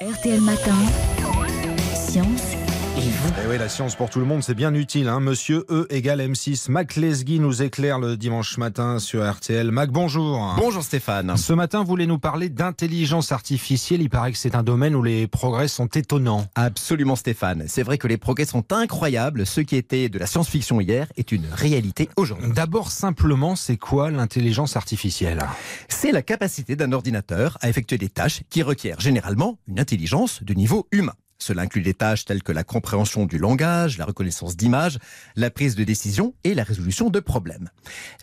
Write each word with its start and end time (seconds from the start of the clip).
RTL 0.00 0.40
Matin, 0.40 0.76
Science 1.94 2.55
et 2.98 3.10
vous. 3.10 3.30
Eh 3.44 3.48
oui, 3.48 3.58
la 3.58 3.68
science 3.68 3.94
pour 3.94 4.10
tout 4.10 4.18
le 4.18 4.24
monde, 4.24 4.42
c'est 4.42 4.54
bien 4.54 4.72
utile. 4.74 5.08
Hein. 5.08 5.20
Monsieur 5.20 5.64
E 5.70 5.86
égale 5.90 6.20
M6. 6.20 6.70
Mac 6.70 6.96
Lesguy 6.96 7.40
nous 7.40 7.62
éclaire 7.62 7.98
le 7.98 8.16
dimanche 8.16 8.56
matin 8.58 8.98
sur 8.98 9.28
RTL. 9.28 9.70
Mac, 9.70 9.90
bonjour. 9.90 10.54
Bonjour 10.56 10.82
Stéphane. 10.82 11.36
Ce 11.36 11.52
matin, 11.52 11.80
vous 11.80 11.86
voulez 11.86 12.06
nous 12.06 12.18
parler 12.18 12.48
d'intelligence 12.48 13.32
artificielle. 13.32 14.00
Il 14.02 14.10
paraît 14.10 14.32
que 14.32 14.38
c'est 14.38 14.54
un 14.54 14.62
domaine 14.62 14.94
où 14.94 15.02
les 15.02 15.26
progrès 15.26 15.68
sont 15.68 15.86
étonnants. 15.86 16.46
Absolument 16.54 17.16
Stéphane. 17.16 17.64
C'est 17.66 17.82
vrai 17.82 17.98
que 17.98 18.08
les 18.08 18.16
progrès 18.16 18.46
sont 18.46 18.72
incroyables. 18.72 19.46
Ce 19.46 19.60
qui 19.60 19.76
était 19.76 20.08
de 20.08 20.18
la 20.18 20.26
science-fiction 20.26 20.80
hier 20.80 21.06
est 21.16 21.32
une 21.32 21.46
réalité 21.52 22.08
aujourd'hui. 22.16 22.52
D'abord, 22.52 22.90
simplement, 22.90 23.56
c'est 23.56 23.76
quoi 23.76 24.10
l'intelligence 24.10 24.76
artificielle? 24.76 25.44
C'est 25.88 26.12
la 26.12 26.22
capacité 26.22 26.76
d'un 26.76 26.92
ordinateur 26.92 27.58
à 27.60 27.68
effectuer 27.68 27.98
des 27.98 28.08
tâches 28.08 28.42
qui 28.48 28.62
requièrent 28.62 29.00
généralement 29.00 29.58
une 29.68 29.80
intelligence 29.80 30.42
de 30.42 30.54
niveau 30.54 30.86
humain. 30.92 31.14
Cela 31.38 31.62
inclut 31.62 31.82
des 31.82 31.94
tâches 31.94 32.24
telles 32.24 32.42
que 32.42 32.52
la 32.52 32.64
compréhension 32.64 33.26
du 33.26 33.38
langage, 33.38 33.98
la 33.98 34.04
reconnaissance 34.04 34.56
d'images, 34.56 34.98
la 35.36 35.50
prise 35.50 35.74
de 35.74 35.84
décision 35.84 36.34
et 36.44 36.54
la 36.54 36.64
résolution 36.64 37.10
de 37.10 37.20
problèmes. 37.20 37.70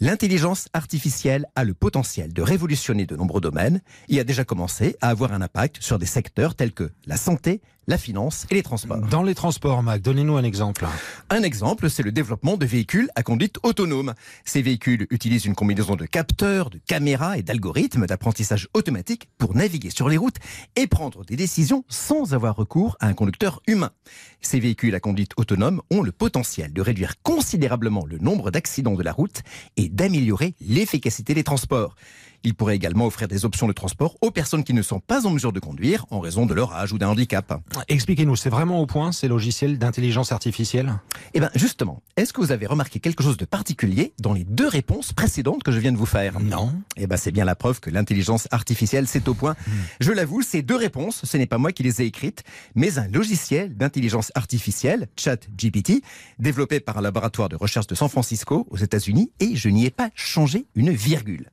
L'intelligence 0.02 0.67
artificielle 0.73 1.45
a 1.55 1.63
le 1.63 1.73
potentiel 1.73 2.34
de 2.34 2.41
révolutionner 2.41 3.05
de 3.05 3.16
nombreux 3.16 3.41
domaines 3.41 3.81
et 4.09 4.20
a 4.20 4.23
déjà 4.23 4.44
commencé 4.44 4.95
à 5.02 5.09
avoir 5.09 5.34
un 5.34 5.41
impact 5.41 5.81
sur 5.81 5.99
des 5.99 6.05
secteurs 6.05 6.55
tels 6.55 6.73
que 6.73 6.91
la 7.05 7.17
santé, 7.17 7.62
la 7.88 7.98
finance 7.98 8.45
et 8.49 8.55
les 8.55 8.63
transports. 8.63 9.02
Dans 9.09 9.23
les 9.23 9.36
transports, 9.36 9.84
Mac, 9.84 10.02
donnez-nous 10.02 10.38
un 10.38 10.44
exemple. 10.44 10.86
Un 11.30 11.44
exemple, 11.44 11.89
c'est 11.89 12.03
le 12.03 12.11
développement 12.11 12.55
de 12.55 12.66
véhicules 12.66 13.09
à 13.16 13.23
conduite 13.23 13.58
autonome. 13.64 14.14
Ces 14.45 14.61
véhicules 14.61 15.05
utilisent 15.09 15.45
une 15.45 15.55
combinaison 15.55 15.95
de 15.95 16.05
capteurs, 16.05 16.70
de 16.70 16.80
caméras 16.88 17.38
et 17.38 17.41
d'algorithmes 17.41 18.05
d'apprentissage 18.05 18.70
automatique 18.73 19.27
pour 19.38 19.55
naviguer 19.55 19.89
sur 19.89 20.08
les 20.08 20.17
routes 20.17 20.38
et 20.75 20.88
prendre 20.88 21.25
des 21.25 21.36
décisions 21.36 21.84
sans 21.89 22.34
avoir 22.34 22.55
recours 22.55 22.98
à 23.03 23.07
un 23.07 23.13
conducteur 23.13 23.62
humain. 23.67 23.91
Ces 24.39 24.62
véhicules 24.62 24.95
à 24.95 25.02
conduite 25.02 25.34
autonome 25.35 25.81
ont 25.91 26.02
le 26.02 26.14
potentiel 26.14 26.72
de 26.72 26.81
réduire 26.81 27.22
considérablement 27.22 28.05
le 28.05 28.17
nombre 28.17 28.50
d'accidents 28.50 28.95
de 28.95 29.03
la 29.03 29.11
route 29.11 29.41
et 29.75 29.89
d'améliorer 29.89 30.55
l'efficacité 30.61 31.33
des 31.33 31.44
transports. 31.44 31.95
Il 32.44 32.55
pourrait 32.55 32.75
également 32.75 33.05
offrir 33.05 33.27
des 33.27 33.45
options 33.45 33.67
de 33.67 33.73
transport 33.73 34.17
aux 34.22 34.31
personnes 34.31 34.63
qui 34.63 34.73
ne 34.73 34.81
sont 34.81 34.99
pas 34.99 35.25
en 35.25 35.30
mesure 35.30 35.53
de 35.53 35.59
conduire 35.59 36.05
en 36.09 36.19
raison 36.19 36.45
de 36.45 36.53
leur 36.53 36.73
âge 36.73 36.91
ou 36.91 36.97
d'un 36.97 37.08
handicap. 37.08 37.61
Expliquez-nous, 37.88 38.35
c'est 38.35 38.50
vraiment 38.50 38.81
au 38.81 38.85
point 38.85 39.11
ces 39.13 39.30
logiciels 39.30 39.77
d'intelligence 39.77 40.31
artificielle? 40.31 40.94
Eh 41.33 41.39
bien, 41.39 41.50
justement, 41.55 42.02
est-ce 42.17 42.33
que 42.33 42.41
vous 42.41 42.52
avez 42.52 42.66
remarqué 42.66 43.00
quelque 43.00 43.23
chose 43.23 43.38
de 43.38 43.45
particulier 43.45 44.13
dans 44.19 44.33
les 44.33 44.44
deux 44.44 44.67
réponses 44.67 45.13
précédentes 45.13 45.63
que 45.63 45.72
je 45.72 45.80
viens 45.80 45.94
de 45.94 45.97
vous 45.97 46.05
faire? 46.05 46.39
Non. 46.41 46.73
Eh 46.97 47.08
bien, 47.08 47.16
c'est 47.16 47.31
bien 47.31 47.45
la 47.45 47.55
preuve 47.55 47.80
que 47.80 47.89
l'intelligence 47.89 48.50
artificielle, 48.52 49.07
c'est 49.07 49.28
au 49.30 49.33
point. 49.33 49.55
Je 50.02 50.11
l'avoue, 50.11 50.41
ces 50.41 50.61
deux 50.61 50.75
réponses, 50.75 51.22
ce 51.23 51.38
n'est 51.38 51.47
pas 51.47 51.57
moi 51.57 51.72
qui 51.72 51.83
les 51.83 52.02
ai 52.02 52.05
écrites, 52.05 52.44
mais 52.75 53.00
un 53.00 53.07
logiciel 53.07 53.75
d'intelligence 53.78 54.31
artificielle, 54.35 55.07
ChatGPT, 55.16 56.03
développé 56.39 56.81
par 56.81 56.97
un 56.97 57.02
laboratoire 57.02 57.47
de 57.47 57.55
recherche 57.55 57.88
de 57.88 57.95
San 57.95 58.09
Francisco, 58.09 58.67
aux 58.69 58.78
États-Unis, 58.78 59.31
et 59.39 59.55
je 59.55 59.69
n'y 59.69 59.85
ai 59.85 59.91
pas 59.91 60.09
changé 60.13 60.66
une 60.75 60.91
virgule. 60.91 61.50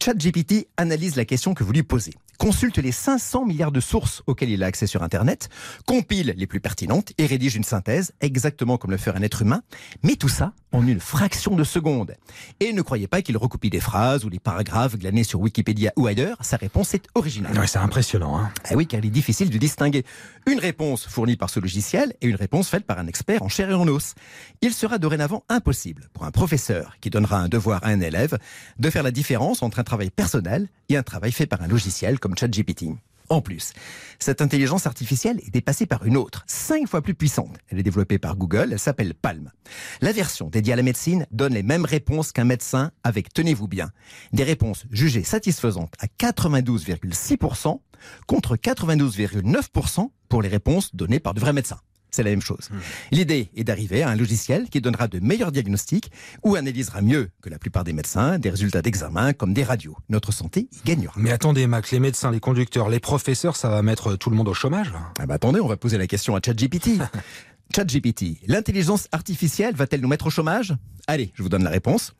ChatGPT 0.00 0.29
analyse 0.76 1.16
la 1.16 1.24
question 1.24 1.54
que 1.54 1.64
vous 1.64 1.72
lui 1.72 1.82
posez, 1.82 2.12
consulte 2.38 2.78
les 2.78 2.92
500 2.92 3.44
milliards 3.44 3.72
de 3.72 3.80
sources 3.80 4.22
auxquelles 4.26 4.50
il 4.50 4.62
a 4.62 4.66
accès 4.66 4.86
sur 4.86 5.02
Internet, 5.02 5.48
compile 5.86 6.34
les 6.36 6.46
plus 6.46 6.60
pertinentes 6.60 7.12
et 7.18 7.26
rédige 7.26 7.56
une 7.56 7.64
synthèse, 7.64 8.12
exactement 8.20 8.78
comme 8.78 8.90
le 8.90 8.96
ferait 8.96 9.18
un 9.18 9.22
être 9.22 9.42
humain, 9.42 9.62
mais 10.02 10.16
tout 10.16 10.28
ça 10.28 10.52
en 10.72 10.86
une 10.86 11.00
fraction 11.00 11.56
de 11.56 11.64
seconde. 11.64 12.14
Et 12.60 12.72
ne 12.72 12.82
croyez 12.82 13.08
pas 13.08 13.22
qu'il 13.22 13.36
recopie 13.36 13.70
des 13.70 13.80
phrases 13.80 14.24
ou 14.24 14.30
des 14.30 14.38
paragraphes 14.38 14.96
glanés 14.96 15.24
sur 15.24 15.40
Wikipédia 15.40 15.92
ou 15.96 16.06
ailleurs, 16.06 16.36
sa 16.40 16.56
réponse 16.56 16.94
est 16.94 17.06
originale. 17.14 17.58
Ouais, 17.58 17.66
c'est 17.66 17.78
impressionnant. 17.78 18.38
Hein. 18.38 18.50
Ah 18.64 18.74
oui, 18.74 18.86
car 18.86 19.00
il 19.00 19.06
est 19.06 19.10
difficile 19.10 19.50
de 19.50 19.58
distinguer 19.58 20.04
une 20.46 20.60
réponse 20.60 21.06
fournie 21.06 21.36
par 21.36 21.50
ce 21.50 21.60
logiciel 21.60 22.14
et 22.20 22.26
une 22.26 22.36
réponse 22.36 22.68
faite 22.68 22.84
par 22.84 22.98
un 22.98 23.06
expert 23.06 23.42
en 23.42 23.48
chair 23.48 23.70
et 23.70 23.74
en 23.74 23.88
os. 23.88 24.14
Il 24.62 24.72
sera 24.72 24.98
dorénavant 24.98 25.44
impossible 25.48 26.08
pour 26.12 26.24
un 26.24 26.30
professeur 26.30 26.96
qui 27.00 27.10
donnera 27.10 27.38
un 27.38 27.48
devoir 27.48 27.84
à 27.84 27.88
un 27.88 28.00
élève 28.00 28.38
de 28.78 28.90
faire 28.90 29.02
la 29.02 29.10
différence 29.10 29.62
entre 29.62 29.80
un 29.80 29.84
travail 29.84 30.10
personnel 30.20 30.68
et 30.90 30.98
un 30.98 31.02
travail 31.02 31.32
fait 31.32 31.46
par 31.46 31.62
un 31.62 31.66
logiciel 31.66 32.18
comme 32.18 32.36
ChatGPT. 32.36 32.88
En 33.30 33.40
plus, 33.40 33.72
cette 34.18 34.42
intelligence 34.42 34.86
artificielle 34.86 35.40
est 35.46 35.50
dépassée 35.50 35.86
par 35.86 36.04
une 36.04 36.18
autre, 36.18 36.44
cinq 36.46 36.86
fois 36.86 37.00
plus 37.00 37.14
puissante. 37.14 37.56
Elle 37.68 37.78
est 37.78 37.82
développée 37.82 38.18
par 38.18 38.36
Google, 38.36 38.68
elle 38.72 38.78
s'appelle 38.78 39.14
Palm. 39.14 39.50
La 40.02 40.12
version 40.12 40.50
dédiée 40.50 40.74
à 40.74 40.76
la 40.76 40.82
médecine 40.82 41.26
donne 41.30 41.54
les 41.54 41.62
mêmes 41.62 41.86
réponses 41.86 42.32
qu'un 42.32 42.44
médecin 42.44 42.90
avec, 43.02 43.32
tenez-vous 43.32 43.66
bien, 43.66 43.92
des 44.34 44.44
réponses 44.44 44.84
jugées 44.90 45.24
satisfaisantes 45.24 45.94
à 45.98 46.06
92,6% 46.06 47.80
contre 48.26 48.56
92,9% 48.56 50.10
pour 50.28 50.42
les 50.42 50.50
réponses 50.50 50.94
données 50.94 51.20
par 51.20 51.32
de 51.32 51.40
vrais 51.40 51.54
médecins. 51.54 51.80
C'est 52.10 52.22
la 52.22 52.30
même 52.30 52.42
chose. 52.42 52.68
L'idée 53.10 53.50
est 53.56 53.64
d'arriver 53.64 54.02
à 54.02 54.08
un 54.08 54.16
logiciel 54.16 54.68
qui 54.68 54.80
donnera 54.80 55.08
de 55.08 55.20
meilleurs 55.20 55.52
diagnostics 55.52 56.10
ou 56.42 56.56
analysera 56.56 57.02
mieux 57.02 57.30
que 57.42 57.48
la 57.48 57.58
plupart 57.58 57.84
des 57.84 57.92
médecins 57.92 58.38
des 58.38 58.50
résultats 58.50 58.82
d'examen 58.82 59.32
comme 59.32 59.52
des 59.54 59.64
radios. 59.64 59.96
Notre 60.08 60.32
santé 60.32 60.68
y 60.72 60.86
gagnera. 60.86 61.14
Mais 61.16 61.30
attendez, 61.30 61.66
Mac, 61.66 61.90
les 61.90 62.00
médecins, 62.00 62.30
les 62.30 62.40
conducteurs, 62.40 62.88
les 62.88 63.00
professeurs, 63.00 63.56
ça 63.56 63.68
va 63.68 63.82
mettre 63.82 64.16
tout 64.16 64.30
le 64.30 64.36
monde 64.36 64.48
au 64.48 64.54
chômage 64.54 64.92
Ah 65.18 65.26
bah 65.26 65.34
attendez, 65.34 65.60
on 65.60 65.68
va 65.68 65.76
poser 65.76 65.98
la 65.98 66.06
question 66.06 66.36
à 66.36 66.40
ChatGPT. 66.44 66.98
ChatGPT, 67.74 68.38
l'intelligence 68.48 69.06
artificielle 69.12 69.74
va-t-elle 69.76 70.00
nous 70.00 70.08
mettre 70.08 70.26
au 70.26 70.30
chômage? 70.30 70.74
Allez, 71.06 71.30
je 71.34 71.42
vous 71.42 71.48
donne 71.48 71.62
la 71.62 71.70
réponse. 71.70 72.14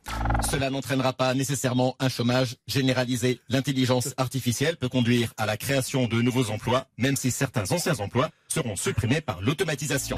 Cela 0.49 0.69
n'entraînera 0.69 1.11
pas 1.13 1.33
nécessairement 1.33 1.95
un 1.99 2.07
chômage 2.07 2.55
généralisé. 2.67 3.39
L'intelligence 3.49 4.13
artificielle 4.17 4.77
peut 4.77 4.89
conduire 4.89 5.33
à 5.37 5.45
la 5.45 5.57
création 5.57 6.07
de 6.07 6.21
nouveaux 6.21 6.49
emplois, 6.51 6.87
même 6.97 7.17
si 7.17 7.31
certains 7.31 7.69
anciens 7.71 7.99
emplois 7.99 8.29
seront 8.47 8.75
supprimés 8.77 9.19
par 9.21 9.41
l'automatisation. 9.41 10.17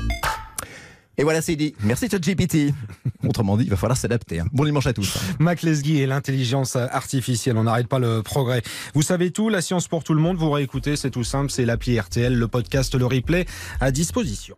Et 1.16 1.24
voilà, 1.24 1.44
c'est 1.44 1.56
dit. 1.56 1.76
Merci 1.82 2.10
ChatGPT. 2.10 2.74
Autrement 3.28 3.56
dit, 3.56 3.66
il 3.66 3.70
va 3.70 3.76
falloir 3.78 3.96
s'adapter. 3.98 4.40
hein. 4.40 4.48
Bon 4.52 4.66
dimanche 4.66 4.88
à 4.88 4.94
tous. 4.94 5.16
Mac 5.38 5.62
Lesguy 5.62 6.00
et 6.00 6.08
l'intelligence 6.08 6.76
artificielle, 6.76 7.56
on 7.58 7.66
n'arrête 7.66 7.88
pas 7.88 8.00
le 8.00 8.24
progrès. 8.24 8.64
Vous 8.96 9.04
savez 9.04 9.30
tout, 9.30 9.50
la 9.50 9.62
science 9.62 9.88
pour 9.88 10.04
tout 10.04 10.16
le 10.16 10.22
monde, 10.22 10.38
vous 10.38 10.50
réécoutez, 10.50 10.96
c'est 10.96 11.12
tout 11.12 11.24
simple, 11.24 11.52
c'est 11.52 11.66
l'appli 11.66 12.00
RTL, 12.00 12.34
le 12.34 12.48
podcast, 12.48 12.96
le 12.96 13.06
replay 13.06 13.46
à 13.80 13.92
disposition. 13.92 14.52